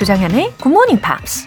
[0.00, 1.44] 조장현의 Good Morning Pops.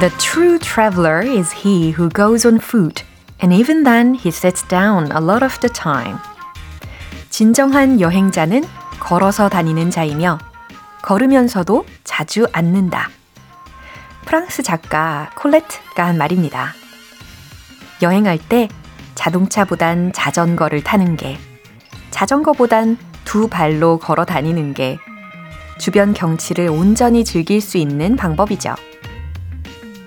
[0.00, 3.04] The true traveler is he who goes on foot,
[3.40, 6.18] and even then he sits down a lot of the time.
[7.31, 8.65] 진정한 여행자는
[8.99, 10.37] 걸어서 다니는 자이며
[11.01, 13.09] 걸으면서도 자주 앉는다.
[14.25, 16.73] 프랑스 작가 콜레트가 한 말입니다.
[18.01, 18.67] 여행할 때
[19.15, 21.37] 자동차보단 자전거를 타는 게,
[22.11, 24.99] 자전거보단 두 발로 걸어 다니는 게
[25.79, 28.75] 주변 경치를 온전히 즐길 수 있는 방법이죠.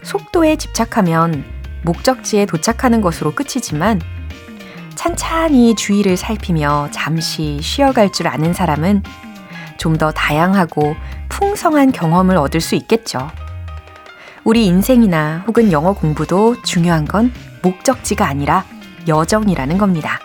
[0.02, 1.44] 속도에 집착하면
[1.84, 4.00] 목적지에 도착하는 것으로 끝이지만
[5.04, 9.02] 찬찬히 주위를 살피며 잠시 쉬어갈 줄 아는 사람은
[9.77, 10.96] 좀 더 다양하고
[11.28, 13.30] 풍성한 경험을 얻을 수 있겠죠.
[14.44, 18.64] 우리 인생이나 혹은 영어 공부도 중요한 건 목적지가 아니라
[19.06, 20.20] 여정이라는 겁니다.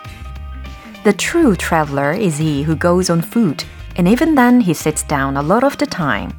[1.04, 3.66] The true traveler is he who goes on foot,
[3.98, 6.30] and even then he sits down a lot of the time.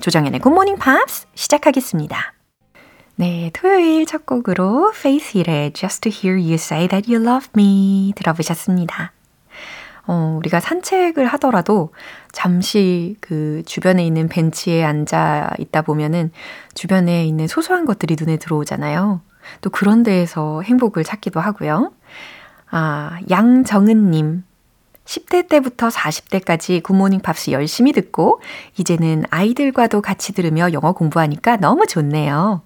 [0.00, 2.32] 조정연의 Good Morning Pops 시작하겠습니다.
[3.16, 9.12] 네, 토요일 첫 곡으로 Hill의 Just to Hear You Say That You Love Me 들어보셨습니다.
[10.06, 11.92] 어, 우리가 산책을 하더라도
[12.32, 16.32] 잠시 그 주변에 있는 벤치에 앉아 있다 보면은
[16.74, 19.20] 주변에 있는 소소한 것들이 눈에 들어오잖아요.
[19.60, 21.92] 또 그런 데에서 행복을 찾기도 하고요.
[22.70, 24.44] 아, 양정은님.
[25.12, 28.40] 10대 때부터 40대까지 굿모닝 팝스 열심히 듣고,
[28.78, 32.62] 이제는 아이들과도 같이 들으며 영어 공부하니까 너무 좋네요.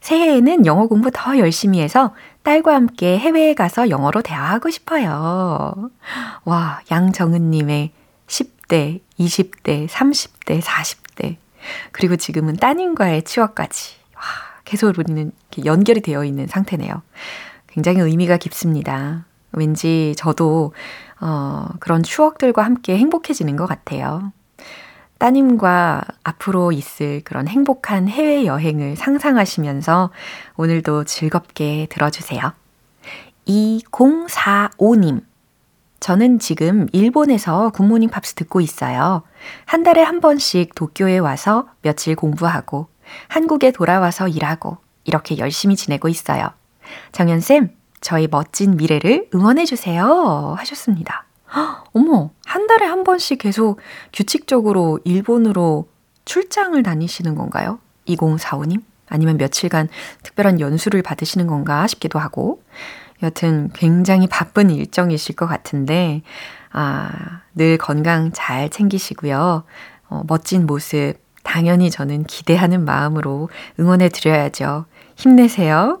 [0.00, 5.90] 새해에는 영어 공부 더 열심히 해서 딸과 함께 해외에 가서 영어로 대화하고 싶어요.
[6.44, 7.90] 와, 양정은님의
[8.26, 11.36] 10대, 20대, 30대, 40대,
[11.92, 13.96] 그리고 지금은 따님과의 추억까지.
[14.16, 14.22] 와,
[14.64, 15.32] 계속 우리는
[15.66, 17.02] 연결이 되어 있는 상태네요.
[17.66, 19.26] 굉장히 의미가 깊습니다.
[19.52, 20.72] 왠지 저도
[21.20, 24.32] 어, 그런 추억들과 함께 행복해지는 것 같아요.
[25.18, 30.10] 따님과 앞으로 있을 그런 행복한 해외여행을 상상하시면서
[30.56, 32.52] 오늘도 즐겁게 들어주세요.
[33.46, 35.22] 2045님.
[36.00, 39.22] 저는 지금 일본에서 굿모닝 팝스 듣고 있어요.
[39.66, 42.88] 한 달에 한 번씩 도쿄에 와서 며칠 공부하고
[43.28, 46.48] 한국에 돌아와서 일하고 이렇게 열심히 지내고 있어요.
[47.12, 50.54] 정연쌤, 저희 멋진 미래를 응원해주세요.
[50.58, 51.26] 하셨습니다.
[51.92, 53.80] 어머, 한 달에 한 번씩 계속
[54.12, 55.88] 규칙적으로 일본으로
[56.24, 57.78] 출장을 다니시는 건가요?
[58.06, 58.82] 2045님?
[59.08, 59.88] 아니면 며칠간
[60.22, 62.62] 특별한 연수를 받으시는 건가 싶기도 하고.
[63.22, 66.22] 여튼 굉장히 바쁜 일정이실 것 같은데,
[66.72, 69.64] 아, 늘 건강 잘 챙기시고요.
[70.08, 74.86] 어, 멋진 모습 당연히 저는 기대하는 마음으로 응원해 드려야죠.
[75.16, 76.00] 힘내세요.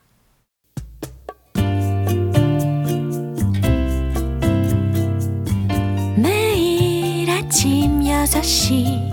[8.31, 9.11] 6시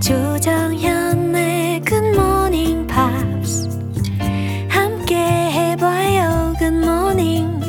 [0.00, 3.68] 조정현의 굿모닝 팝스
[4.68, 7.60] 함께 해봐요 굿모닝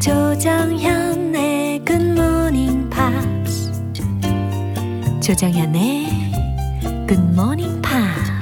[0.00, 3.72] 조정현의 굿모닝 팝스
[5.20, 6.06] 조정현의
[7.08, 8.32] 굿모닝 팝스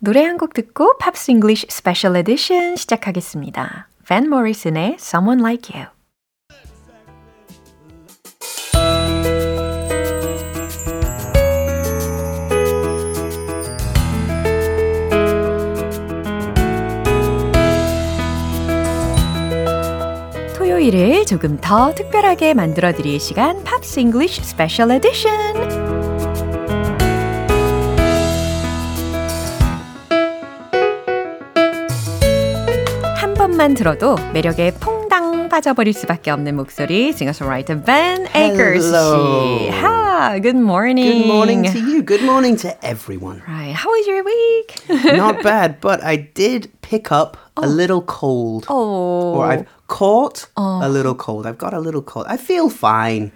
[0.00, 3.88] 노래 한 곡 듣고 Pops English Special Edition 시작하겠습니다.
[4.06, 6.01] 밴 모리슨의 Someone Like You
[20.81, 25.97] 토요일을 조금 더 특별하게 만들어 드릴 시간 팝스 잉글리쉬 스페셜 에디션
[33.57, 39.69] 번만 들어도 매력에 퐁당 빠져버릴 수밖에 없는 목소리 singer-songwriter Ben Akers 씨.
[39.69, 41.23] Hi, good morning.
[41.23, 42.03] Good morning to you.
[42.03, 43.41] Good morning to everyone.
[43.47, 43.73] Right.
[43.73, 44.75] How was your week?
[45.17, 47.65] Not bad, but I did pick up oh.
[47.65, 48.65] a little cold.
[48.69, 49.35] Oh.
[49.35, 51.45] Or I've caught a little cold.
[51.45, 52.25] I've got a little cold.
[52.27, 53.31] I feel fine,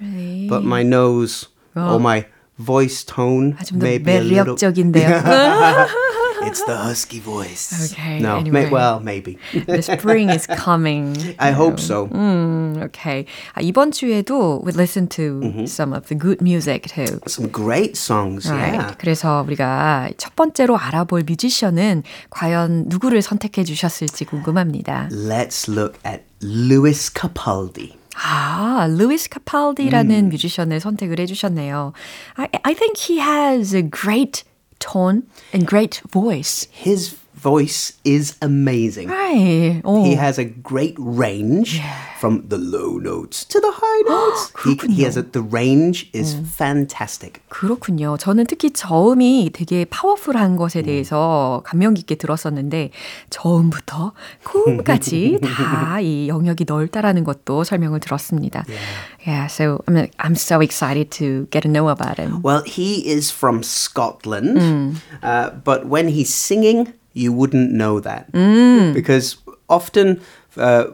[0.50, 2.26] but my nose or my
[2.60, 4.56] voice tone 아, 좀더 may be a little.
[4.56, 6.15] 매력적인데요.
[6.46, 7.92] It's the husky voice.
[7.94, 8.66] Okay, No, anyway.
[8.66, 9.38] may, well, maybe.
[9.54, 11.16] The spring is coming.
[11.40, 12.08] I hope so.
[12.12, 13.26] 음, okay.
[13.54, 15.66] 아, 이번 주에도 we listen to Mm-hmm.
[15.66, 17.20] some of the good music too.
[17.28, 18.50] Some great songs.
[18.50, 18.74] Right.
[18.74, 18.96] Yeah.
[18.98, 25.10] 그래서 우리가 첫 번째로 알아볼 뮤지션은 과연 누구를 선택해 주셨을지 궁금합니다.
[25.12, 27.98] Let's look at Louis Capaldi.
[28.24, 31.94] 아, 루이스 카팔디라는 뮤지션을 선택을 해주셨네요.
[32.36, 34.44] I, I think he has a great
[34.79, 36.67] tone and great voice.
[36.71, 39.10] His voice is amazing.
[39.10, 39.82] Right.
[39.84, 40.06] 오.
[40.06, 41.82] He has a great range
[42.20, 44.52] from the low notes to the high notes.
[44.64, 47.42] he, he has a, the range is fantastic.
[47.50, 48.18] 그렇군요.
[48.18, 52.92] 저는 특히 저음이 되게 파워풀한 것에 대해서 감명 깊게 들었었는데
[53.32, 54.14] 저음부터
[54.46, 58.66] 고음까지 다 이 영역이 넓다라는 것도 설명을 들었습니다.
[59.26, 62.42] Yeah, so I'm, I'm so excited to get to know about him.
[62.44, 68.31] Well, he is from Scotland, uh, but when he's singing, you wouldn't know that.
[68.33, 68.95] Mm.
[68.95, 70.21] Because often
[70.57, 70.87] uh,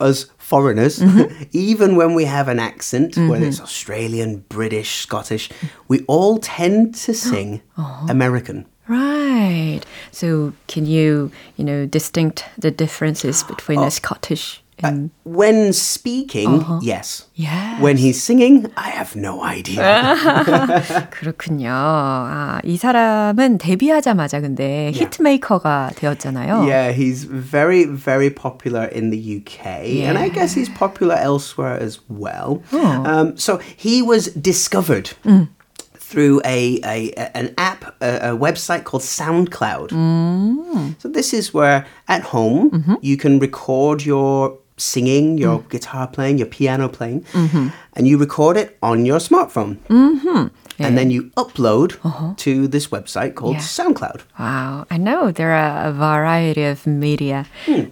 [0.00, 1.42] us foreigners, mm-hmm.
[1.52, 3.44] even when we have an accent, whether mm-hmm.
[3.44, 5.50] it's Australian, British, Scottish,
[5.88, 8.06] we all tend to sing uh-huh.
[8.08, 8.66] American.
[8.88, 9.80] Right.
[10.12, 13.88] So can you, you know, distinct the differences between a oh.
[13.88, 17.27] Scottish and When speaking, yes.
[17.35, 17.79] Yes.
[17.79, 19.77] When he's singing, I have no idea.
[21.11, 21.69] 그렇군요.
[21.71, 26.65] 아, 이 사람은 데뷔하자마자 근데 히트메이커가 되었잖아요.
[26.67, 31.99] Yeah, he's very, very popular in the UK, and I guess he's popular elsewhere as
[32.09, 32.63] well.
[32.73, 35.11] Um, so he was discovered
[35.95, 39.91] through a, a a- an app, a, a website called SoundCloud.
[40.99, 46.47] So this is where at home you can record your singing, your guitar playing, your
[46.47, 47.23] piano playing,
[47.93, 49.77] and you record it on your smartphone.
[50.81, 51.93] And then you upload
[52.37, 53.61] to this website called Yeah.
[53.61, 54.21] SoundCloud.
[54.39, 57.45] Wow, I know there are a variety of media.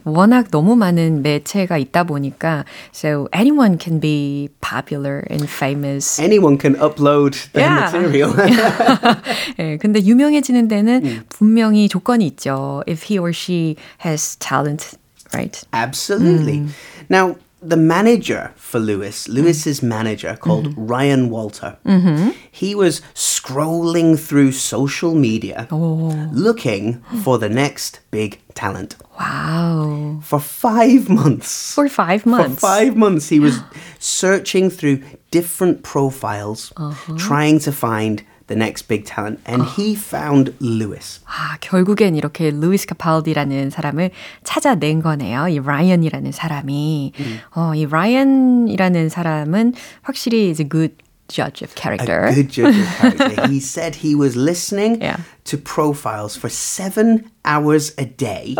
[0.03, 6.17] 워낙 너무 많은 매체가 있다 보니까 so anyone can be popular and famous.
[6.19, 7.91] anyone can upload their Yeah.
[7.93, 8.33] material.
[9.59, 12.81] 예, 근데 유명해지는 데는 분명히 조건이 있죠.
[12.87, 14.97] If he or she has talent,
[15.34, 15.62] right?
[15.72, 16.58] Absolutely.
[16.58, 16.68] Hmm.
[17.08, 19.32] Now, the manager for Lewis, hmm.
[19.32, 20.86] Lewis's manager called hmm.
[20.86, 22.30] Ryan Walter, mm-hmm.
[22.50, 26.28] he was scrolling through social media oh.
[26.32, 28.96] looking for the next big talent.
[29.18, 30.20] Wow.
[30.22, 31.74] For five months.
[31.74, 32.54] For five months.
[32.54, 33.60] For five months, he was
[33.98, 37.16] searching through different profiles, uh-huh.
[37.16, 41.19] trying to find the next big talent, and he found Lewis.
[41.25, 44.09] 아, 결국엔 이렇게 루이스 카팔디라는 사람을
[44.43, 45.47] 찾아낸 거네요.
[45.49, 47.13] 이 라이언이라는 사람이.
[47.55, 50.95] 어, 이 라이언이라는 사람은 확실히 is a good
[51.27, 52.25] judge of character.
[52.25, 53.47] A good judge of character.
[53.47, 55.17] he said he was listening Yeah.
[55.45, 58.55] to profiles for seven hours a day.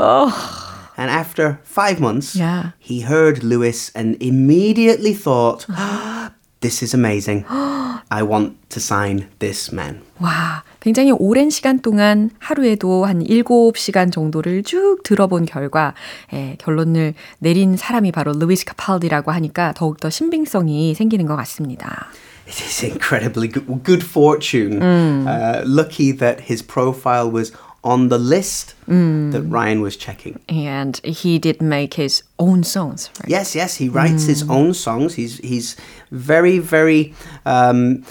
[0.97, 2.74] And after five months, Yeah.
[2.77, 5.65] he heard Lewis and immediately thought,
[6.64, 7.44] This is amazing.
[7.46, 10.00] I want to sign this man.
[10.19, 15.93] 와, 굉장히 오랜 시간 동안 하루에도 한 7시간 정도를 쭉 들어본 결과
[16.32, 22.06] 예, 결론을 내린 사람이 바로 루이스 카팔디라고 하니까 더욱더 신빙성이 생기는 것 같습니다.
[22.47, 24.80] It is incredibly good, good fortune.
[24.83, 27.52] Uh, lucky that his profile was
[27.85, 30.41] on the list that Ryan was checking.
[30.49, 33.29] And he did make his own songs, right?
[33.29, 35.14] Yes, yes, he writes his own songs.
[35.14, 35.76] He's he's
[36.11, 37.14] very very
[37.45, 38.05] um,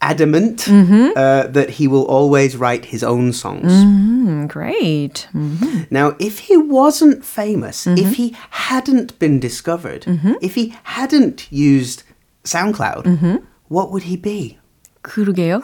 [0.00, 3.72] adamant uh, that he will always write his own songs.
[3.72, 5.28] Mm, great.
[5.34, 5.90] Mm.
[5.90, 10.04] Now, if he wasn't famous, if he hadn't been discovered,
[10.40, 12.04] if he hadn't used
[12.44, 14.58] SoundCloud, what would he be?
[15.06, 15.62] 그러게요.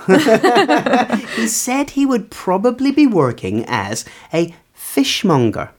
[1.37, 5.71] He said he would probably be working as a fishmonger.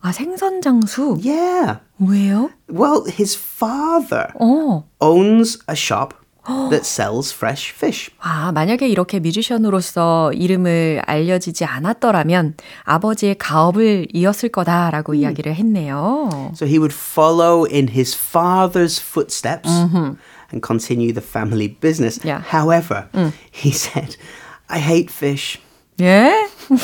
[0.00, 1.18] 아, 생선 장수.
[1.22, 1.80] Yeah.
[2.00, 2.50] 왜요?
[2.68, 4.84] Well, his father 어.
[5.00, 6.14] owns a shop
[6.70, 8.10] that sells fresh fish.
[8.20, 16.52] 아, 만약에 이렇게 뮤지션으로서 이름을 알려지지 않았더라면 아버지의 가업을 이었을 거다라고 이야기를 했네요.
[16.54, 19.70] So he would follow in his father's footsteps
[20.51, 22.19] and continue the family business.
[22.23, 22.39] Yeah.
[22.41, 23.09] However,
[23.51, 24.15] he said,
[24.69, 25.59] I hate fish.
[25.99, 26.29] 예?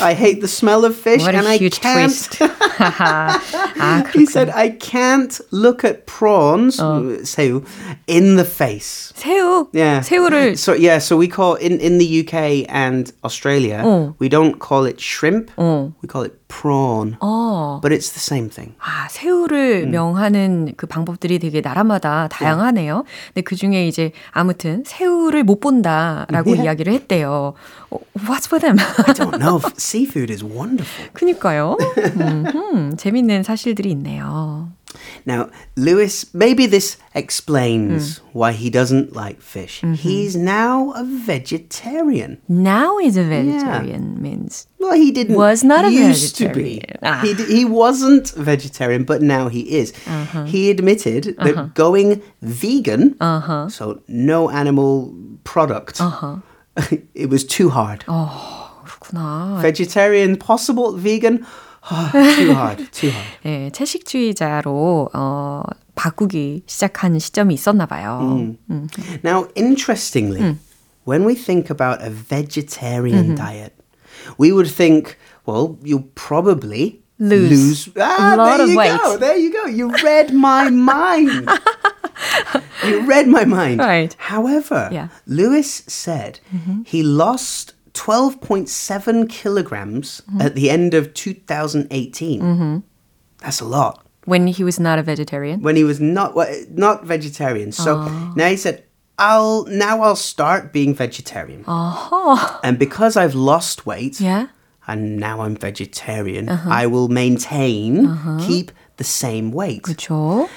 [0.02, 2.40] I hate the smell of fish What and a I huge can't twist.
[2.40, 6.78] 아, He said I can't look at prawns
[7.22, 7.64] 새우
[8.08, 9.12] in the face.
[9.16, 9.68] 새우.
[9.72, 10.00] Yeah.
[10.00, 14.14] 새우를 So yeah, so we call in in the UK and Australia, 어.
[14.18, 15.50] we don't call it shrimp.
[15.58, 15.92] 어.
[16.02, 17.15] We call it prawn.
[17.21, 17.79] 어.
[17.81, 18.73] But it's the same thing.
[18.79, 23.05] 아, 새우를 명하는 그 방법들이 되게 나라마다 다양하네요.
[23.27, 26.63] 근데 그 중에 이제 아무튼 새우를 못 본다라고 Yeah.
[26.65, 27.53] 이야기를 했대요.
[27.91, 28.77] 어, What's with them?
[28.79, 29.61] I don't know.
[29.77, 31.09] Seafood is wonderful.
[31.13, 31.77] 그니까요.
[32.19, 34.69] 음흠, 재밌는 사실들이 있네요.
[35.26, 39.82] Now, Lewis, maybe this explains why he doesn't like fish.
[39.98, 42.38] He's now a vegetarian.
[42.48, 46.78] Now is a vegetarian means Well, he didn't Was not a used to be.
[46.78, 46.98] vegetarian.
[47.02, 47.20] Ah.
[47.26, 49.92] He, d- he wasn't vegetarian, but now he is.
[50.46, 53.16] He admitted that going vegan,
[53.70, 55.10] so no animal
[55.42, 56.00] product,
[57.14, 58.04] it was too hard.
[58.06, 59.60] 그렇구나.
[59.60, 61.44] Vegetarian possible, vegan,
[61.90, 63.26] ah, too hard, too hard.
[63.44, 65.62] 네, 채식주의자로 어,
[65.94, 68.54] 바꾸기 시작한 시점이 있었나 봐요.
[69.22, 70.56] Now, interestingly,
[71.04, 73.72] when we think about a vegetarian diet,
[74.38, 78.98] we would think, well, you'll probably Lose ah, a lot there of you weight.
[79.00, 79.16] go.
[79.16, 79.66] There you go.
[79.66, 81.48] You read my mind.
[82.84, 83.78] you read my mind.
[83.78, 84.14] Right.
[84.18, 85.08] However, Yeah.
[85.26, 86.40] Lewis said
[86.84, 90.41] he lost 12.7 kilograms mm-hmm.
[90.41, 92.41] at the end of 2018.
[92.41, 92.77] Mm-hmm.
[93.39, 94.07] That's a lot.
[94.23, 95.61] When he was not a vegetarian?
[95.61, 96.33] When he was not
[96.69, 97.73] not vegetarian.
[97.73, 98.33] So ah.
[98.37, 98.85] now he said,
[99.17, 101.65] I'll now I'll start being vegetarian.
[101.67, 102.59] Uh-huh.
[102.63, 104.47] And because I've lost weight, yeah.
[104.87, 106.69] and now I'm vegetarian, uh-huh.
[106.71, 108.39] I will maintain, uh-huh.
[108.47, 109.83] keep the same weight.
[109.83, 110.47] 그쵸?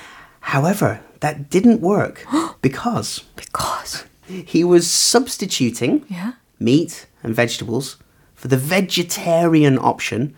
[0.40, 2.25] However, that didn't work
[2.62, 6.34] because because he was substituting yeah.
[6.61, 7.98] meat and vegetables
[8.36, 10.34] for the vegetarian option,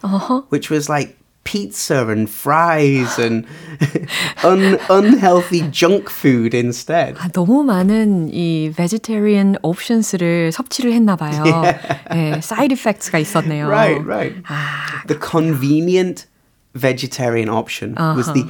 [0.49, 3.45] which was like pizza and fries and
[4.43, 7.15] un- unhealthy junk food instead.
[7.17, 11.43] 아, 너무 많은 이 vegetarian options를 섭취를 했나 봐요.
[12.11, 13.67] 네, side effects가 있었네요.
[13.67, 14.35] Right, right.
[14.47, 16.27] 아, The convenient
[16.75, 18.45] vegetarian option was the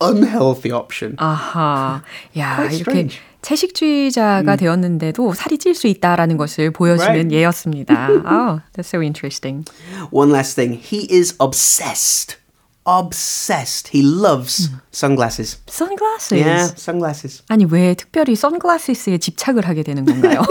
[0.00, 1.16] unhealthy option.
[1.18, 2.02] 아하.
[2.36, 3.18] 야, Quite 이렇게 strange.
[3.41, 7.35] 채식주의자가 되었는데도 살이 찔 수 있다라는 것을 보여주는 Right.
[7.35, 8.07] 예였습니다.
[8.25, 9.65] Oh, that's so interesting.
[10.11, 12.37] One last thing, he is obsessed.
[12.85, 13.89] Obsessed.
[13.93, 15.57] He loves sunglasses.
[15.69, 16.33] Sunglasses.
[16.41, 17.43] Yeah, sunglasses.
[17.47, 20.41] 아니 왜 특별히 선글라스에 집착을 하게 되는 건가요?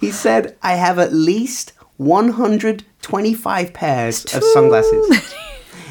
[0.00, 5.04] He said, I have at least 125 pairs of sunglasses.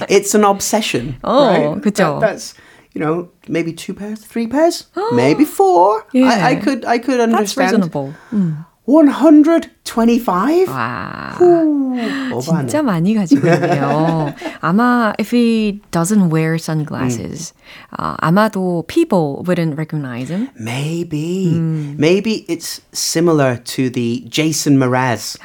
[0.08, 1.18] it's an obsession.
[1.24, 1.82] Oh, right?
[1.82, 2.20] 그쵸.
[2.22, 2.54] That- that's,
[2.93, 6.07] you know, maybe two pairs, three pairs, maybe four.
[6.15, 6.61] I, I Yeah.
[6.61, 7.73] could I could That's understand.
[7.73, 8.15] reasonable.
[8.87, 10.67] 125?
[10.69, 11.37] 와.
[12.33, 12.67] 오바네.
[12.67, 14.35] 진짜 많이 가지고 있네요.
[14.61, 17.55] 아마 if he doesn't wear sunglasses,
[17.99, 20.49] 어, 아마도 people wouldn't recognize him.
[20.59, 21.49] Maybe.
[21.97, 25.39] Maybe it's similar to the Jason Mraz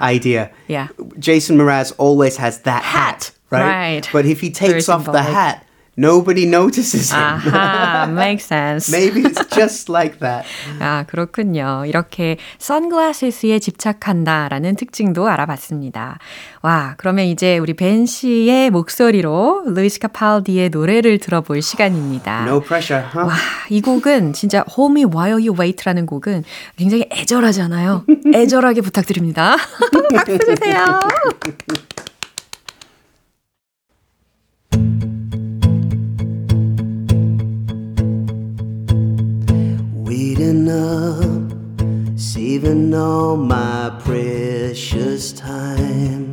[0.00, 0.50] idea.
[0.68, 0.88] Yeah.
[1.18, 3.62] Jason Mraz always has that hat, right?
[4.02, 4.08] Right.
[4.12, 5.32] But if he takes Very off the symbolic.
[5.34, 5.64] hat,
[5.97, 7.21] nobody notices him.
[7.21, 8.91] 아하, makes sense.
[8.91, 10.45] Maybe it's just like that.
[10.79, 11.83] 아, 그렇군요.
[11.85, 16.19] 이렇게 선글라스에 집착한다라는 특징도 알아봤습니다.
[16.61, 22.43] 와, 그러면 이제 우리 벤 씨의 목소리로 루이스 카팔디의 노래를 들어볼 시간입니다.
[22.47, 23.27] No pressure, huh?
[23.27, 23.35] 와,
[23.69, 26.43] 이 곡은 진짜 Hold Me While You Wait라는 곡은
[26.77, 28.05] 굉장히 애절하잖아요.
[28.33, 29.57] 애절하게 부탁드립니다.
[30.15, 30.99] 박수 주세요.
[42.93, 46.31] all my precious time.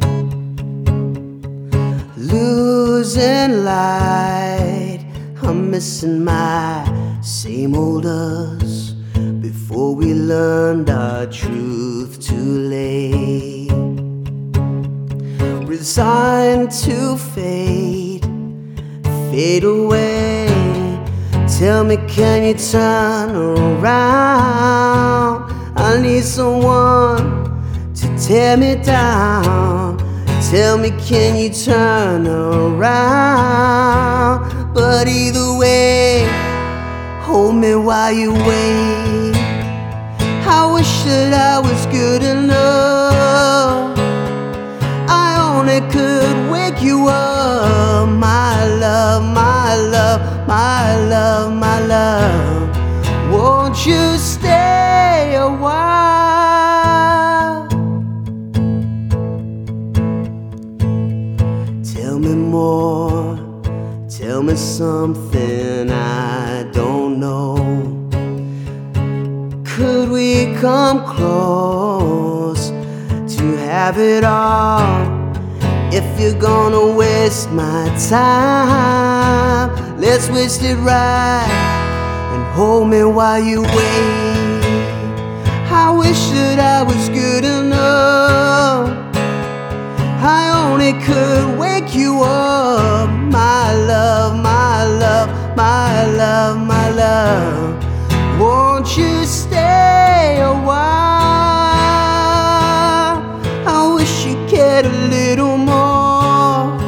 [2.17, 5.05] Losing light,
[5.43, 6.85] I'm missing my
[7.23, 8.91] same old us.
[9.41, 13.71] Before we learned our truth too late.
[15.67, 18.25] Resigned to fade,
[19.31, 20.47] fade away.
[21.59, 25.40] Tell me, can you turn around?
[25.91, 27.51] I need someone
[27.97, 29.99] to tear me down.
[30.49, 33.13] Tell me, can you turn around?
[34.73, 36.29] But either way,
[37.23, 39.35] hold me while you wait.
[40.47, 42.10] I wish that I was good
[70.61, 72.69] come close
[73.35, 75.09] to have it all?
[75.91, 81.49] If you're gonna waste my time, let's waste it right
[82.35, 84.61] and hold me while you wait.
[85.73, 88.91] I wish that I was good enough.
[90.23, 97.90] I only could wake you up, my love, my love, my love, my love.
[100.41, 100.81] A while?
[103.67, 106.79] I wish you cared a little more.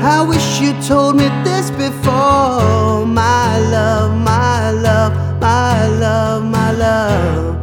[0.00, 7.56] I wish you told me this before, my love, my love, my love, my love.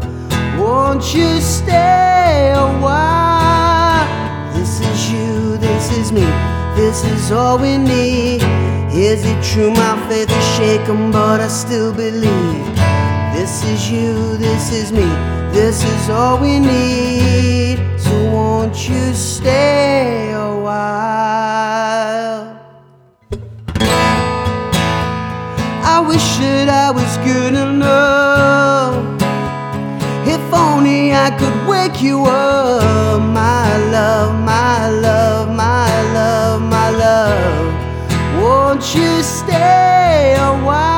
[0.60, 4.08] Won't you stay a while?
[4.56, 6.26] This is you, this is me,
[6.76, 8.42] this is all we need.
[8.92, 12.75] Is it true my faith is shaken, but I still believe?
[13.46, 15.06] This is you, this is me,
[15.54, 17.78] this is all we need.
[17.96, 22.58] So won't you stay a while?
[25.94, 29.22] I wish that I was good enough.
[30.28, 38.42] If only I could wake you up, my love, my love, my love, my love.
[38.42, 40.95] Won't you stay a while?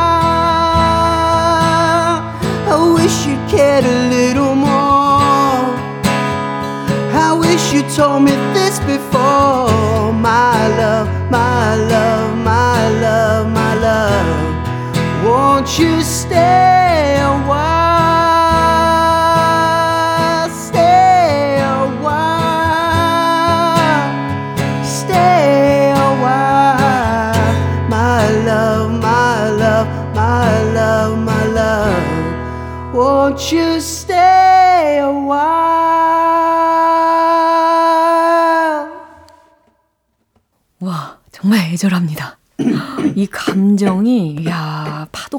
[3.77, 5.67] You a little more.
[7.25, 8.46] I wish you told me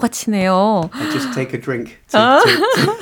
[0.08, 0.90] 치네요.
[0.92, 2.46] I just take a drink to, to,
[2.84, 2.96] to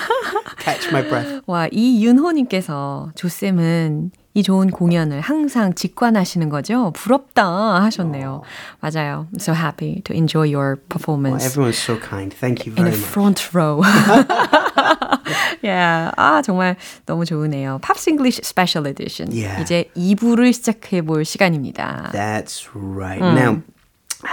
[0.59, 1.41] catch my breath.
[1.47, 6.91] 와, 이윤호님께서 조쌤은 이 좋은 공연을 항상 직관하시는 거죠?
[6.95, 8.43] 부럽다 하셨네요.
[8.81, 9.27] 맞아요.
[9.33, 11.47] I'm so happy to enjoy your Well, performance.
[11.47, 12.35] everyone's so kind.
[12.35, 13.09] Thank you in very the much.
[13.11, 13.81] front row.
[15.63, 16.11] yeah.
[16.17, 16.77] 아, 정말
[17.07, 17.79] 너무 좋으네요.
[17.83, 19.31] Pops English Special Edition.
[19.33, 19.63] Yeah.
[19.63, 22.11] 이제 2부를 시작해 볼 시간입니다.
[22.13, 23.21] That's right.
[23.23, 23.63] Now,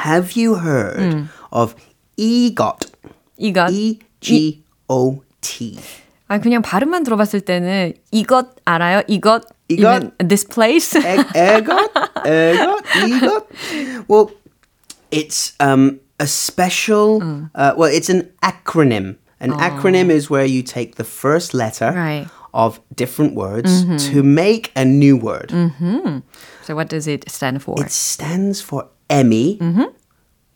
[0.05, 1.75] have you heard of
[2.16, 2.80] EGOT?
[3.38, 3.70] 이것.
[3.72, 5.78] E G O T.
[6.28, 9.02] 아, 그냥 발음만 들어봤을 때는 이것 알아요?
[9.08, 9.42] 이것?
[9.68, 9.78] 이것?
[9.80, 10.94] You mean this place?
[10.94, 11.90] E- EGOT?
[12.26, 12.84] EGOT?
[13.06, 14.04] EGOT?
[14.08, 14.30] Well,
[15.10, 17.22] it's um, a special,
[17.54, 19.16] uh, well, it's an acronym.
[19.40, 22.26] An acronym is where you take the first letter Right.
[22.52, 25.52] of different words to make a new word.
[26.64, 27.76] so what does it stand for?
[27.78, 29.58] It stands for Emmy,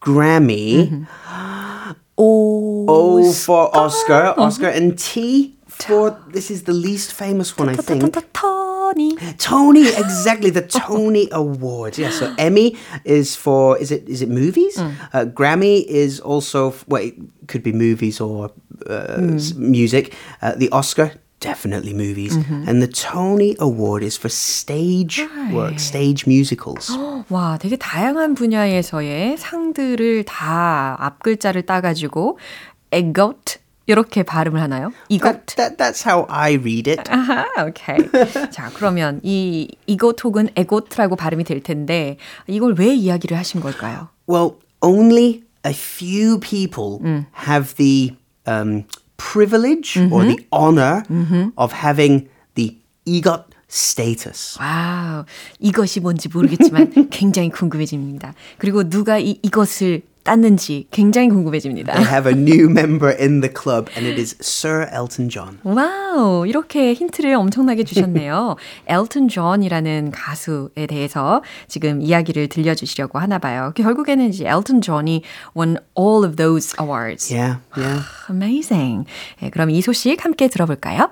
[0.01, 1.07] Grammy,
[2.17, 2.85] O.
[2.87, 8.15] O for Oscar, Oscar, and T for this is the least famous one, I think.
[8.33, 9.15] Tony.
[9.37, 11.97] Tony, exactly the Tony Award.
[11.97, 14.77] Yeah, so Emmy is for is it is it movies?
[14.79, 17.15] Uh, Grammy is also well, it
[17.47, 18.49] could be movies or
[18.89, 20.15] uh, s- music.
[20.41, 21.11] Uh, the Oscar.
[21.47, 22.35] Definitely movies.
[22.67, 26.91] And the Tony Award is for stage work, stage musicals.
[27.29, 32.37] 와, 되게 다양한 분야에서의 상들을 다 앞글자를 따가지고
[32.91, 34.91] EGOT 이렇게 발음을 하나요?
[35.07, 35.55] That, EGOT.
[35.55, 37.09] that, that's how I read it.
[37.09, 37.97] 아하, 오케이.
[38.51, 44.09] 자, 그러면 이 이것 혹은 에고트라고 발음이 될 텐데 이걸 왜 이야기를 하신 걸까요?
[44.29, 46.99] Well, only a few people
[47.47, 48.83] have the um,
[49.37, 51.03] privilege or the honor
[51.57, 54.57] of having the EGOT status.
[54.59, 55.25] wow,
[55.59, 58.33] 이것이 뭔지 모르겠지만 굉장히 궁금해집니다.
[58.57, 61.93] 그리고 누가 이, 이것을 땄는지 굉장히 궁금해집니다.
[61.93, 65.59] They have a new member in the club, and it is Sir Elton John.
[65.63, 68.57] wow, 이렇게 힌트를 엄청나게 주셨네요.
[68.87, 73.71] 엘튼 존이라는 가수에 대해서 지금 이야기를 들려주시려고 하나 봐요.
[73.75, 75.23] 결국에는 이제 엘튼 존이
[75.55, 77.33] won all of those awards.
[77.33, 78.03] Yeah, yeah.
[78.29, 79.07] Amazing.
[79.41, 81.09] 네, 그럼 이 소식 함께 들어볼까요?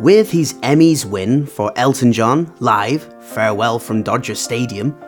[0.00, 4.98] With his Emmys win for Elton John live, Farewell from Dodger Stadium,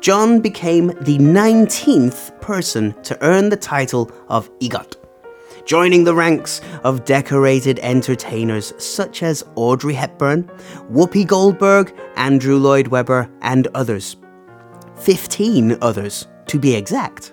[0.00, 4.96] John became the 19th person to earn the title of EGOT,
[5.64, 10.42] joining the ranks of decorated entertainers such as Audrey Hepburn,
[10.90, 14.16] Whoopi Goldberg, Andrew Lloyd Webber, and others.
[14.96, 17.32] 15 others, to be exact.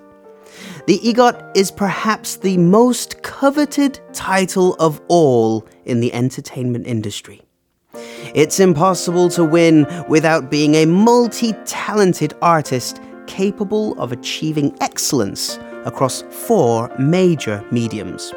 [0.87, 7.41] The EGOT is perhaps the most coveted title of all in the entertainment industry.
[8.35, 16.21] It's impossible to win without being a multi talented artist capable of achieving excellence across
[16.29, 18.33] four major mediums.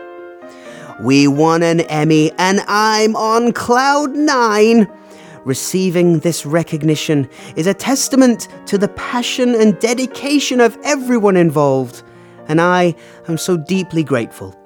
[1.00, 4.86] We won an Emmy, and I'm on cloud nine.
[5.44, 12.04] Receiving this recognition is a testament to the passion and dedication of everyone involved,
[12.46, 12.94] and I
[13.26, 14.56] am so deeply grateful.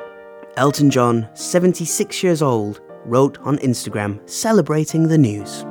[0.56, 5.66] Elton John, 76 years old, wrote on Instagram celebrating the news.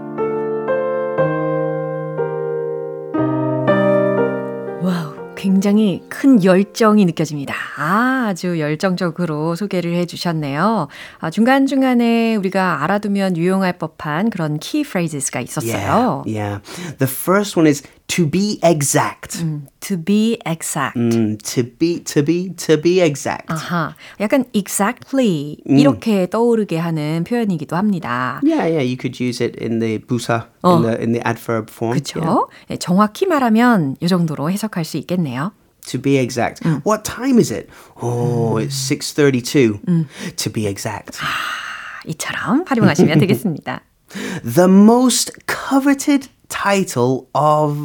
[5.46, 7.54] 굉장히 큰 열정이 느껴집니다.
[7.78, 10.88] 아, 아주 열정적으로 소개를 해 주셨네요.
[11.20, 16.24] 아, 중간중간에 우리가 알아두면 유용할 법한 그런 key phrases가 있었어요.
[16.26, 16.98] Yeah, yeah.
[16.98, 19.45] The first one is to be exact.
[19.81, 20.97] To be exact.
[20.97, 23.49] Mm, to be, to be, to be exact.
[23.49, 28.41] 아하, 약간 exactly 이렇게 떠오르게 하는 표현이기도 합니다.
[28.43, 28.83] Yeah, yeah.
[28.83, 31.97] You could use it in the busa, in the in the adverb form.
[31.99, 32.21] 그렇죠?
[32.21, 32.47] Yeah.
[32.69, 35.53] 네, 정확히 말하면 이 정도로 해석할 수 있겠네요.
[35.87, 36.67] To be exact.
[36.85, 37.69] What time is it?
[38.03, 39.81] Oh, it's 6:32.
[40.37, 41.19] To be exact.
[42.07, 43.83] 이처럼 활용하시면 되겠습니다.
[44.43, 46.29] The most coveted
[46.64, 47.76] title of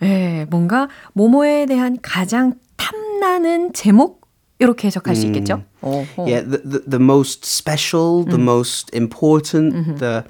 [0.00, 4.20] 네, 뭔가 모모에 대한 가장 탐나는 제목
[4.58, 5.62] 이렇게 해석할 수 있겠죠?
[5.80, 6.26] 어허.
[6.26, 10.24] yeah, the, the, the most special, the most important, the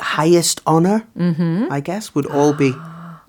[0.00, 1.06] highest honor,
[1.70, 2.72] I guess, would all be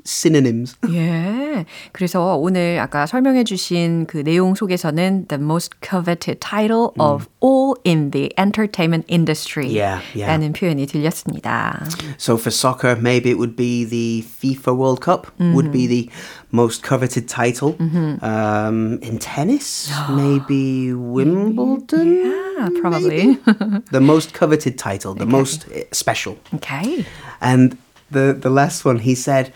[0.05, 0.77] synonyms.
[0.93, 1.66] 예.
[1.93, 8.11] 그래서 오늘 아까 설명해 주신 그 내용 속에서는 the most coveted title of all in
[8.11, 10.27] the entertainment industry Yeah, yeah.
[10.33, 11.85] 라는 표현이 들렸습니다.
[12.19, 16.09] So for soccer, maybe it would be the FIFA World Cup would be the
[16.51, 17.77] most coveted title.
[18.23, 22.25] Um, in tennis, maybe Wimbledon.
[22.25, 23.38] Yeah, probably.
[23.90, 26.37] The most coveted title, the most uh, special.
[26.55, 27.05] okay.
[27.40, 27.77] And
[28.11, 29.53] the the last one, he said,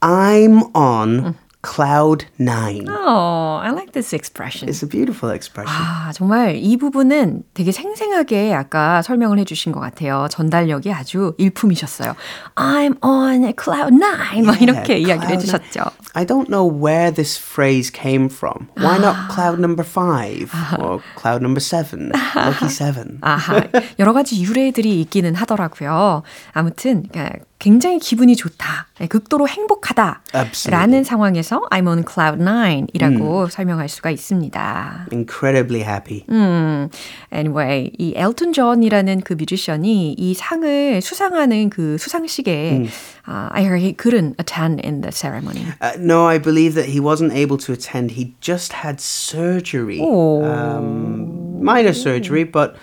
[0.00, 4.68] "I'm on cloud nine." Oh, I like this expression.
[4.68, 5.76] It's a beautiful expression.
[5.76, 10.26] 아, 정말 이 부분은 되게 생생하게 아까 설명을 해주신 것 같아요.
[10.30, 12.16] 전달력이 아주 일품이셨어요.
[12.56, 14.46] I'm on cloud nine.
[14.46, 15.82] 막 이렇게 Yeah, 이야기를 해주셨죠.
[16.14, 18.68] I don't know where this phrase came from.
[18.76, 22.10] Why not cloud number five or cloud number seven?
[22.34, 23.18] Lucky seven.
[23.20, 23.62] 아하,
[23.98, 26.22] 여러 가지 유래들이 있기는 하더라고요.
[26.52, 30.70] 아무튼 그러니까 굉장히 기분이 좋다, 네, 극도로 행복하다 Absolutely.
[30.70, 35.06] 라는 상황에서 I'm on cloud nine이라고 설명할 수가 있습니다.
[35.12, 36.24] Incredibly happy.
[36.30, 36.88] 음,
[37.32, 42.86] anyway, 이 엘튼 존이라는 그 뮤지션이 이 상을 수상하는 그 수상식에
[43.26, 45.66] 아, I heard he couldn't attend in the ceremony.
[45.82, 48.12] Uh, no, I believe that he wasn't able to attend.
[48.12, 50.00] He just had surgery.
[50.00, 50.42] Oh.
[50.42, 52.74] Um, minor surgery, but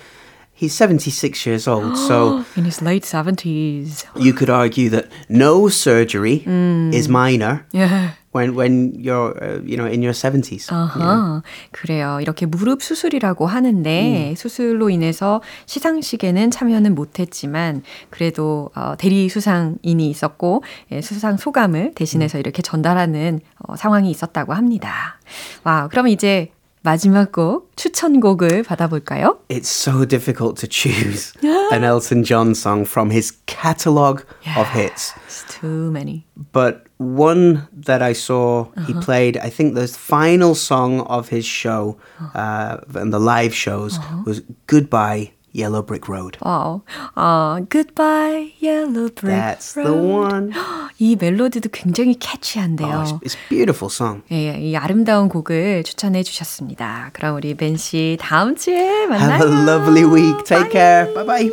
[0.60, 1.96] he's 76 years old.
[1.98, 4.06] so In his late 70s.
[4.17, 6.43] you could argue that no surgery
[6.91, 8.13] is minor Yeah.
[8.32, 10.72] when, when you're, uh, you know, in your 70s.
[10.72, 11.41] 아하,
[11.72, 12.20] 그래요.
[12.22, 21.02] 이렇게 무릎 수술이라고 하는데 수술로 인해서 시상식에는 참여는 못했지만 그래도 어, 대리 수상인이 있었고 예,
[21.02, 25.20] 수상 소감을 대신해서 이렇게 전달하는 어, 상황이 있었다고 합니다.
[25.63, 26.52] 와, 그럼 이제
[26.87, 29.38] 마지막 곡 추천곡을 받아볼까요?
[29.48, 31.33] It's so difficult to choose
[31.70, 34.24] an Elton John song from his catalogue
[34.57, 35.14] of hits.
[35.26, 36.26] It's too many.
[36.50, 41.98] But one that I saw he played, I think the final song of his show
[42.35, 46.38] uh, and the live shows was Goodbye Yellow Brick Road.
[46.41, 46.82] 와우.
[47.15, 50.08] 어, Goodbye Yellow Brick That's the Road.
[50.08, 50.52] one.
[51.00, 52.88] 이 멜로디도 굉장히 캐치한데요.
[52.88, 54.22] Oh, it's, it's a beautiful song.
[54.32, 57.10] 예, 이 아름다운 곡을 추천해 주셨습니다.
[57.13, 59.41] 그럼 우리 벤 씨 다음 주에 만나요.
[59.41, 60.43] Have a lovely week.
[60.46, 61.13] Take care.
[61.13, 61.52] Bye bye.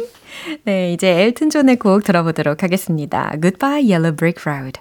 [0.65, 3.31] 네, 이제 엘튼 존의 곡 들어보도록 하겠습니다.
[3.41, 4.81] Goodbye Yellow Brick Road.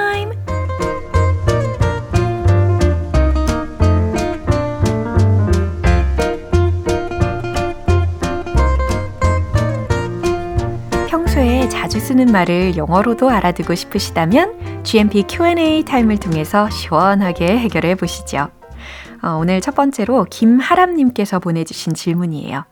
[12.21, 18.49] 쓰는 말을 영어로도 알아두고 싶으시다면 GMP Q&A 타임을 통해서 시원하게 해결해 보시죠.
[19.23, 22.65] 어, 오늘 첫 번째로 김하람님께서 보내주신 질문이에요.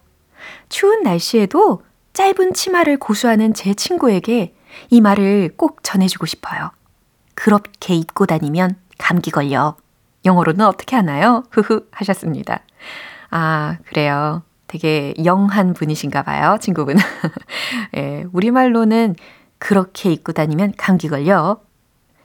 [0.70, 1.82] 추운 날씨에도
[2.14, 4.54] 짧은 치마를 고수하는 제 친구에게
[4.92, 6.70] 이 말을 꼭 전해주고 싶어요.
[7.34, 9.78] 그렇게 입고 다니면 감기 걸려.
[10.26, 11.44] 영어로는 어떻게 하나요?
[11.50, 12.60] 흐흐 하셨습니다.
[13.32, 14.44] 아, 그래요.
[14.70, 16.98] 되게 영한 분이신가 봐요, 친구분.
[17.98, 19.16] 예, 우리말로는
[19.60, 21.60] 그렇게 입고 다니면 감기 걸려.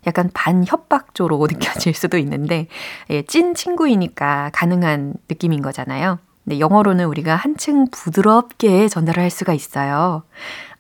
[0.07, 2.69] 약간 반협박조로 느껴질 수도 있는데,
[3.11, 6.19] 예, 찐 친구이니까 가능한 느낌인 거잖아요.
[6.45, 10.23] 근데 영어로는 우리가 한층 부드럽게 전달을 할 수가 있어요.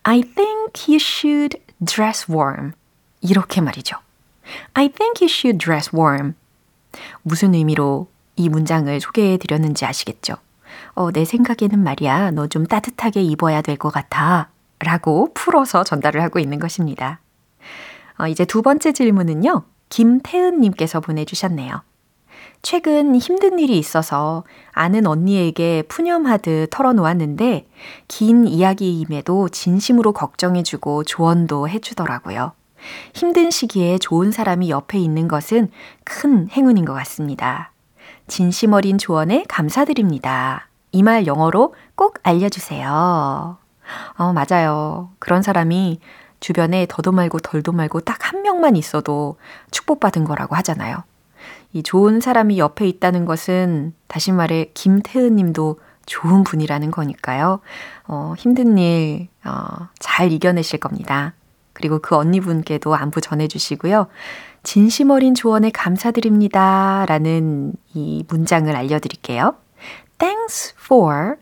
[0.02, 2.72] I think you should dress warm.
[3.22, 3.96] 이렇게 말이죠.
[4.74, 6.34] I think you should dress warm.
[7.22, 10.34] 무슨 의미로 이 문장을 소개해 드렸는지 아시겠죠?
[10.94, 14.50] 어, 내 생각에는 말이야, 너 좀 따뜻하게 입어야 될 것 같아.
[14.84, 17.20] 라고 풀어서 전달을 하고 있는 것입니다.
[18.18, 19.64] 어, 이제 두 번째 질문은요.
[19.88, 21.82] 김태은님께서 보내주셨네요.
[22.62, 27.68] 최근 힘든 일이 있어서 아는 언니에게 푸념하듯 털어놓았는데
[28.08, 32.52] 긴 이야기임에도 진심으로 걱정해주고 조언도 해주더라고요.
[33.14, 35.70] 힘든 시기에 좋은 사람이 옆에 있는 것은
[36.04, 37.72] 큰 행운인 것 같습니다.
[38.26, 40.68] 진심 어린 조언에 감사드립니다.
[40.92, 43.63] 이 말 영어로 꼭 알려주세요.
[44.16, 45.10] 어, 맞아요.
[45.18, 46.00] 그런 사람이
[46.40, 49.36] 주변에 더도 말고 덜도 말고 딱 한 명만 있어도
[49.70, 51.04] 축복받은 거라고 하잖아요.
[51.72, 57.60] 이 좋은 사람이 옆에 있다는 것은 다시 말해 김태은 님도 좋은 분이라는 거니까요.
[58.08, 61.34] 어, 힘든 일, 어, 잘 이겨내실 겁니다.
[61.74, 64.08] 그리고 그 언니분께도 안부 전해주시고요.
[64.62, 67.04] 진심 어린 조언에 감사드립니다.
[67.06, 69.54] 라는 이 문장을 알려드릴게요.
[70.18, 71.36] Thanks for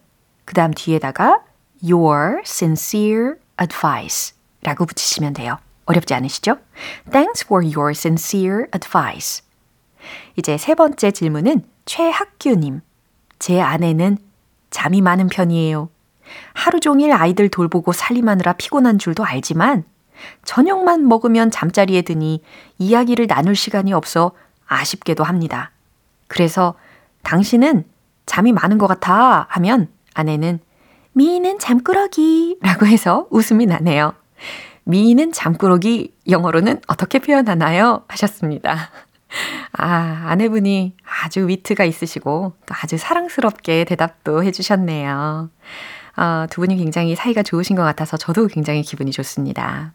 [0.44, 1.40] 그 다음 뒤에다가
[1.82, 5.58] your sincere advice 라고 붙이시면 돼요.
[5.86, 6.58] 어렵지 않으시죠?
[7.10, 9.44] Thanks for your sincere advice.
[10.36, 12.80] 이제 세 번째 질문은 최학규님.
[13.38, 14.18] 제 아내는
[14.70, 15.90] 잠이 많은 편이에요.
[16.54, 19.84] 하루 종일 아이들 돌보고 살림하느라 피곤한 줄도 알지만
[20.44, 22.42] 저녁만 먹으면 잠자리에 드니
[22.78, 24.32] 이야기를 나눌 시간이 없어
[24.66, 25.72] 아쉽게도 합니다.
[26.28, 26.74] 그래서
[27.22, 27.84] 당신은
[28.26, 30.60] 잠이 많은 것 같아 하면 아내는
[31.14, 34.14] 미인은 잠꾸러기 라고 해서 웃음이 나네요.
[34.84, 38.04] 미인은 잠꾸러기 영어로는 어떻게 표현하나요?
[38.08, 38.90] 하셨습니다.
[39.72, 45.50] 아, 아내분이 아주 위트가 있으시고 또 아주 사랑스럽게 대답도 해주셨네요.
[46.16, 49.92] 어, 두 분이 굉장히 사이가 좋으신 것 같아서 저도 굉장히 기분이 좋습니다.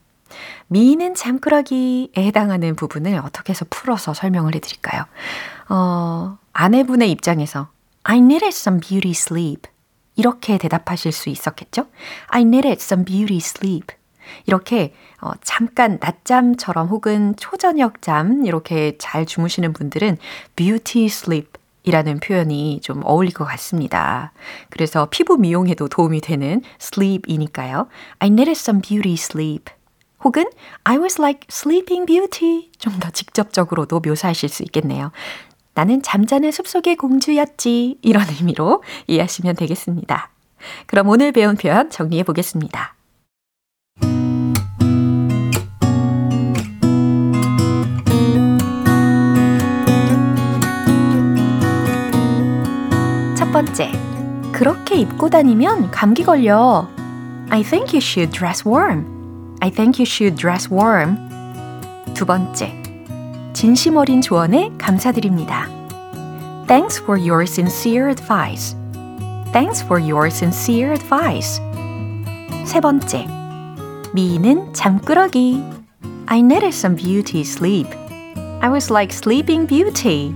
[0.67, 5.03] 미는 잠꾸러기에 해당하는 부분을 어떻게 해서 풀어서 설명을 해드릴까요?
[5.69, 7.69] 어, 아내분의 입장에서
[8.03, 9.69] I needed some beauty sleep.
[10.17, 11.87] 이렇게 대답하실 수 있었겠죠?
[12.27, 13.95] I needed some beauty sleep.
[14.45, 20.17] 이렇게 어, 잠깐 낮잠처럼 혹은 초저녁 잠 이렇게 잘 주무시는 분들은
[20.57, 21.51] beauty sleep
[21.83, 24.33] 이라는 표현이 좀 어울릴 것 같습니다.
[24.69, 27.87] 그래서 피부 미용에도 도움이 되는 sleep이니까요.
[28.19, 29.71] I needed some beauty sleep.
[30.23, 30.45] 혹은
[30.83, 35.11] I was like sleeping beauty 좀 더 직접적으로도 묘사하실 수 있겠네요.
[35.77, 40.31] 나는 잠자는 숲속의 공주였지 이런 의미로 이해하시면 되겠습니다.
[40.87, 42.95] 그럼 오늘 배운 표현 정리해 보겠습니다.
[53.37, 53.91] 첫 번째,
[54.51, 56.89] 그렇게 입고 다니면 감기 걸려.
[57.51, 59.05] I think you should dress warm.
[59.61, 61.17] I think you should dress warm.
[62.15, 62.86] 두 번째,
[63.56, 65.68] 진심 어린 조언에 감사드립니다.
[66.66, 68.76] Thanks for your sincere advice.
[69.52, 71.60] Thanks for your sincere advice.
[72.64, 73.26] 세 번째,
[74.14, 75.62] 미인은 잠꾸러기.
[76.26, 77.88] I needed some beauty sleep.
[78.62, 80.34] I was like sleeping beauty.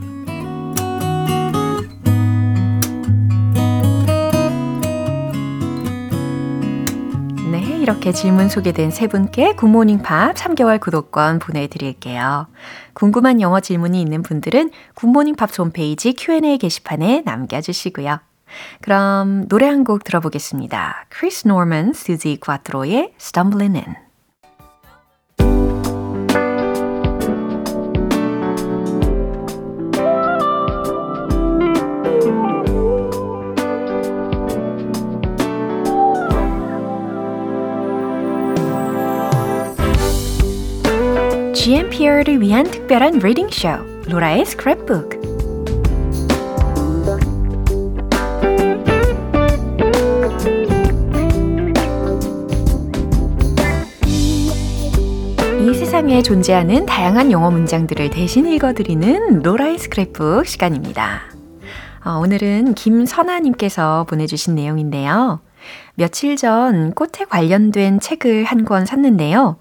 [7.82, 12.46] 이렇게 질문 소개된 세 분께 굿모닝 팝스 3개월 구독권 보내드릴게요.
[12.94, 18.20] 궁금한 영어 질문이 있는 분들은 굿모닝 팝스 홈페이지 Q&A 게시판에 남겨주시고요.
[18.82, 21.08] 그럼 노래 한 곡 들어보겠습니다.
[21.10, 24.11] 크리스 노먼, 수지 콰트로의 Stumbling In.
[41.62, 43.69] GMPer를 위한 특별한 reading 쇼,
[44.10, 45.21] 로라의 스크랩북.
[56.02, 61.21] 세상에 존재하는 다양한 영어 문장들을 대신 읽어드리는 로라의 스크랩북 시간입니다.
[62.04, 65.41] 어, 오늘은 김선아님께서 보내주신 내용인데요.
[65.93, 69.58] 며칠 전 꽃에 관련된 책을 한 권 샀는데요.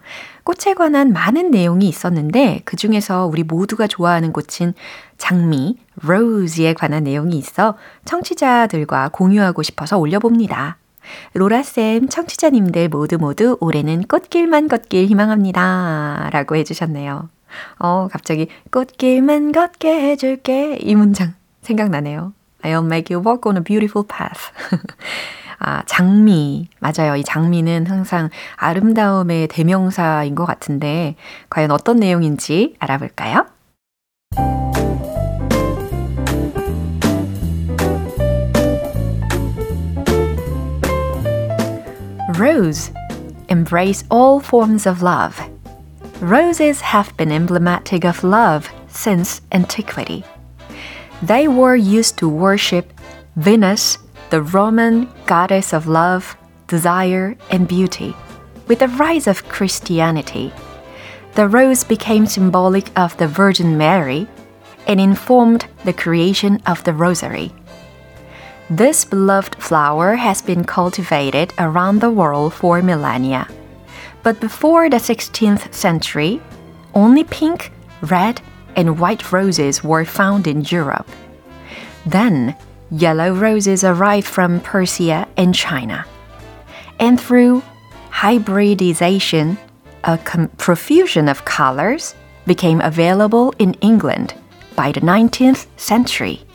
[0.51, 4.75] 꽃에 관한 많은 내용이 있었는데 그 중에서 우리 모두가 좋아하는 꽃인
[5.17, 10.77] 장미, 로즈에 관한 내용이 있어 청취자들과 공유하고 싶어서 올려봅니다.
[11.35, 16.31] 로라쌤, 청취자님들 모두 모두 올해는 꽃길만 걷길 희망합니다.
[16.33, 17.29] 라고 해주셨네요.
[17.79, 20.79] 어, 갑자기 꽃길만 걷게 해줄게.
[20.81, 22.33] 이 문장 생각나네요.
[22.63, 24.51] I'll make you walk on a beautiful path.
[25.63, 26.69] 아, 장미.
[26.79, 27.17] 맞아요.
[27.17, 31.17] 이 장미는 항상 아름다움의 대명사인 것 같은데,
[31.51, 33.47] 과연 어떤 내용인지 알아볼까요?
[42.39, 42.91] Rose
[43.51, 45.37] embrace all forms of love.
[46.23, 50.25] Roses have been emblematic of love since antiquity.
[51.23, 52.95] They were used to worship
[53.37, 53.99] Venus,
[54.31, 56.37] the Roman goddess of love,
[56.69, 58.15] desire, and beauty.
[58.69, 60.53] With the rise of Christianity,
[61.35, 64.29] the rose became symbolic of the Virgin Mary
[64.87, 67.53] and informed the creation of the Rosary.
[68.71, 73.49] This beloved flower has been cultivated around the world for millennia.
[74.23, 76.41] But before the 16th century,
[76.95, 78.41] only pink, red,
[78.77, 81.09] and white roses were found in Europe.
[82.07, 82.55] Then,
[82.92, 86.06] yellow roses arrived from Persia and China.
[87.00, 87.64] And through
[88.12, 89.58] hybridization,
[90.04, 90.18] a
[90.58, 94.34] profusion of colors became available in England
[94.76, 96.46] by the 19th century.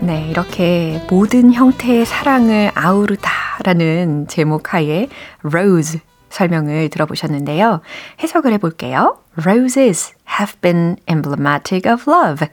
[0.00, 5.08] 네, 이렇게 모든 형태의 사랑을 아우르다라는 제목 하에
[5.42, 6.00] rose
[6.31, 7.81] 설명을 들어보셨는데요.
[8.21, 9.19] 해석을 해볼게요.
[9.45, 12.47] Roses have been emblematic of love.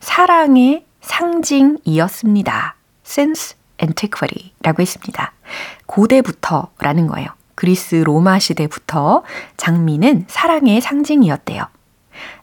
[0.00, 2.76] 사랑의 상징이었습니다.
[3.04, 5.32] Since antiquity 라고 했습니다.
[5.86, 7.28] 고대부터 라는 거예요.
[7.54, 9.22] 그리스 로마 시대부터
[9.56, 11.66] 장미는 사랑의 상징이었대요.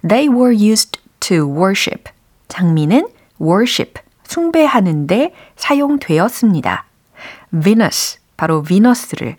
[0.08, 2.12] They were used to worship.
[2.47, 3.08] 장미는
[3.41, 6.86] worship, 숭배하는데 사용되었습니다.
[7.63, 9.38] Venus, 바로 비너스를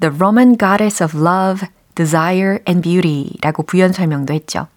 [0.00, 4.68] The Roman Goddess of Love, Desire and Beauty 라고 부연 설명도 했죠.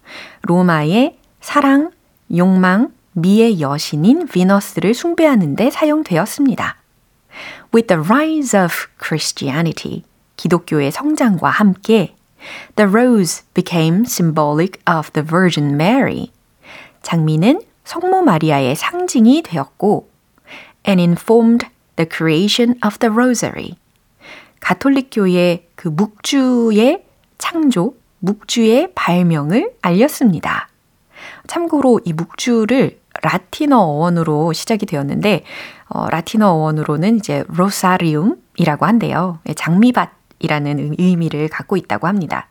[0.42, 1.92] 로마의 사랑,
[2.36, 6.78] 욕망, 미의 여신인 비너스를 숭배하는데 사용되었습니다.
[7.74, 10.04] With the rise of Christianity,
[10.38, 12.16] 기독교의 성장과 함께
[12.76, 16.32] The rose became symbolic of the Virgin Mary.
[17.04, 20.10] 장미는 성모 마리아의 상징이 되었고
[20.88, 23.78] and informed the creation of the rosary.
[24.62, 27.04] 가톨릭교의 그 묵주의
[27.38, 30.70] 창조, 묵주의 발명을 알렸습니다.
[31.48, 35.44] 참고로 이 묵주를 라틴어 어원으로 시작이 되었는데
[35.90, 39.40] 어, 라틴어 어원으로는 이제 로사리움이라고 한대요.
[39.50, 42.48] 예, 장미밭이라는 의미를 갖고 있다고 합니다.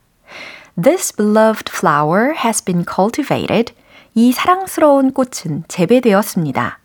[0.81, 3.73] This beloved flower has been cultivated.
[4.15, 6.79] 이 사랑스러운 꽃은 재배되었습니다.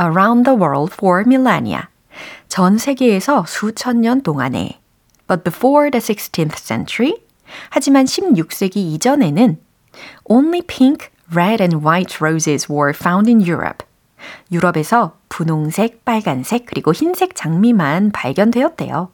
[0.00, 1.88] Around the world for millennia.
[2.50, 4.80] 전 세계에서 수천 년 동안에.
[5.28, 7.14] But before the 16th century.
[7.70, 9.56] 하지만 16세기 이전에는
[10.24, 13.86] only pink, red and white roses were found in Europe.
[14.50, 19.12] 유럽에서 분홍색, 빨간색, 그리고 흰색 장미만 발견되었대요.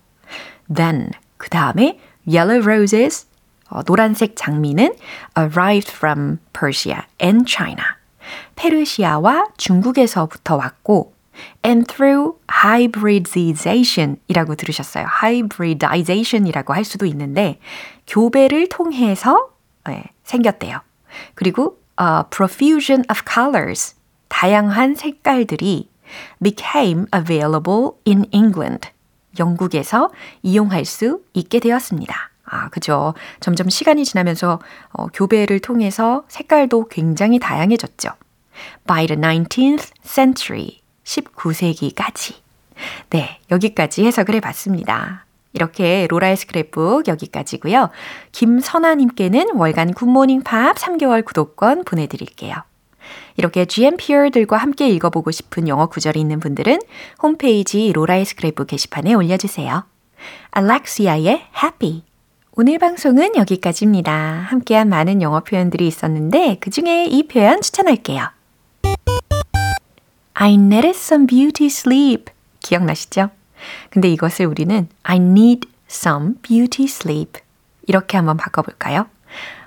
[0.74, 3.26] Then, 그 다음에 yellow roses,
[3.68, 4.94] 어, 노란색 장미는
[5.36, 7.84] arrived from Persia and China.
[8.56, 11.15] 페르시아와 중국에서부터 왔고
[11.64, 15.06] and through hybridization 이라고 들으셨어요.
[15.22, 17.58] hybridization 이라고 할 수도 있는데
[18.06, 19.50] 교배를 통해서
[19.86, 20.80] 네, 생겼대요.
[21.34, 23.94] 그리고 uh, profusion of colors
[24.28, 25.88] 다양한 색깔들이
[26.42, 28.90] became available in England
[29.38, 30.10] 영국에서
[30.42, 32.30] 이용할 수 있게 되었습니다.
[32.44, 33.14] 아, 그죠.
[33.40, 34.60] 점점 시간이 지나면서
[34.92, 38.10] 어, 교배를 통해서 색깔도 굉장히 다양해졌죠.
[38.86, 42.34] By the 19th century, 19세기까지.
[43.10, 45.24] 네, 여기까지 해석을 해봤습니다.
[45.52, 47.88] 이렇게 로라의 스크랩북 여기까지고요.
[48.32, 52.54] 김선아님께는 월간 굿모닝 팝 3개월 구독권 보내드릴게요.
[53.36, 56.80] 이렇게 GMPR들과 함께 읽어보고 싶은 영어 구절이 있는 분들은
[57.22, 59.84] 홈페이지 로라의 스크랩북 게시판에 올려주세요.
[60.50, 62.02] 알렉시아의 Happy
[62.52, 64.12] 오늘 방송은 여기까지입니다.
[64.48, 68.35] 함께한 많은 영어 표현들이 있었는데 그 중에 이 표현 추천할게요.
[70.38, 72.30] I needed some beauty sleep.
[72.60, 73.30] 기억나시죠?
[73.90, 77.40] 근데 이것을 우리는 I need some beauty sleep.
[77.86, 79.06] 이렇게 한번 바꿔볼까요?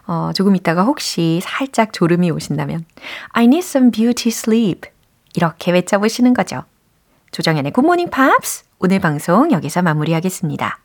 [0.05, 2.85] 어, 조금 있다가 혹시 살짝 졸음이 오신다면
[3.29, 4.89] I need some beauty sleep.
[5.33, 6.63] 이렇게 외쳐보시는 거죠.
[7.31, 8.63] 조정연의 Good Morning Pops.
[8.79, 10.79] 오늘 방송 여기서 마무리하겠습니다.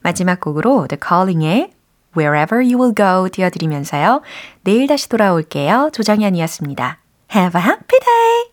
[0.00, 1.72] 마지막 곡으로 The Calling의
[2.16, 4.22] Wherever You Will Go 띄워드리면서요.
[4.62, 5.90] 내일 다시 돌아올게요.
[5.92, 6.98] 조정연이었습니다.
[7.34, 8.51] Have a happy day!